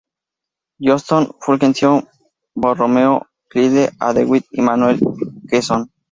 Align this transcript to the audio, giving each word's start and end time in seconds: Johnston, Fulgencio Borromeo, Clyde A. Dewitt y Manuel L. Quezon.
Johnston, 0.81 1.27
Fulgencio 1.45 2.07
Borromeo, 2.55 3.27
Clyde 3.51 3.91
A. 3.99 4.13
Dewitt 4.15 4.47
y 4.51 4.63
Manuel 4.63 4.95
L. 4.99 5.07
Quezon. 5.47 5.91